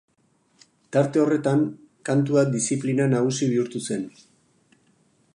Tarte 0.95 1.19
horretan, 1.23 1.59
kantua 2.09 2.43
diziplina 2.55 3.07
nagusi 3.11 3.51
bihurtu 3.53 3.83
zen. 3.89 4.09